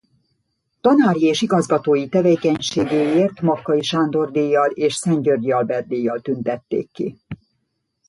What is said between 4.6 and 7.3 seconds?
és Szent-Györgyi Albert-díjjal tüntették ki.